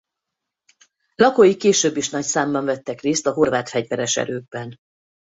[1.15, 4.75] Lakói később is nagy számban vettek részt a horvát fegyveres erőkben.